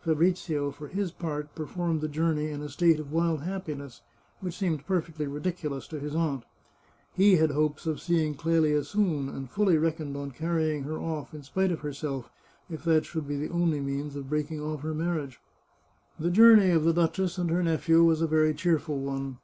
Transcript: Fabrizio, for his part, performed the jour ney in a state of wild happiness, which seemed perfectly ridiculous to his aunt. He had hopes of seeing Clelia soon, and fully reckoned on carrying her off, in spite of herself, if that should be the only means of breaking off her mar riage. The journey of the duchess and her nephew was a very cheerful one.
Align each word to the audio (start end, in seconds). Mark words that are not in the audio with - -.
Fabrizio, 0.00 0.70
for 0.70 0.88
his 0.88 1.10
part, 1.12 1.54
performed 1.54 2.02
the 2.02 2.08
jour 2.08 2.34
ney 2.34 2.50
in 2.50 2.60
a 2.60 2.68
state 2.68 3.00
of 3.00 3.10
wild 3.10 3.40
happiness, 3.44 4.02
which 4.40 4.54
seemed 4.54 4.86
perfectly 4.86 5.26
ridiculous 5.26 5.88
to 5.88 5.98
his 5.98 6.14
aunt. 6.14 6.44
He 7.14 7.36
had 7.36 7.52
hopes 7.52 7.86
of 7.86 7.98
seeing 7.98 8.34
Clelia 8.34 8.84
soon, 8.84 9.30
and 9.30 9.48
fully 9.48 9.78
reckoned 9.78 10.14
on 10.14 10.32
carrying 10.32 10.82
her 10.82 10.98
off, 10.98 11.32
in 11.32 11.42
spite 11.42 11.72
of 11.72 11.80
herself, 11.80 12.30
if 12.68 12.84
that 12.84 13.06
should 13.06 13.26
be 13.26 13.36
the 13.38 13.48
only 13.48 13.80
means 13.80 14.14
of 14.14 14.28
breaking 14.28 14.60
off 14.60 14.82
her 14.82 14.92
mar 14.92 15.16
riage. 15.16 15.36
The 16.20 16.28
journey 16.30 16.68
of 16.68 16.84
the 16.84 16.92
duchess 16.92 17.38
and 17.38 17.48
her 17.48 17.62
nephew 17.62 18.04
was 18.04 18.20
a 18.20 18.26
very 18.26 18.52
cheerful 18.52 18.98
one. 18.98 19.38